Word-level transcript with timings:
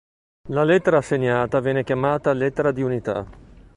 La 0.49 0.63
lettera 0.63 0.97
assegnata 0.97 1.59
viene 1.59 1.83
chiamata 1.83 2.31
"lettera 2.33 2.71
di 2.71 2.81
unità". 2.81 3.23